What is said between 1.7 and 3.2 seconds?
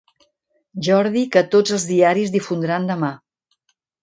els diaris difondran demà.